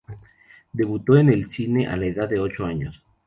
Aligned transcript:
Debutó 0.73 1.15
en 1.15 1.29
el 1.29 1.47
cine 1.51 1.85
a 1.85 1.95
la 1.95 2.07
edad 2.07 2.27
de 2.27 2.39
ocho 2.39 2.65
años. 2.65 3.03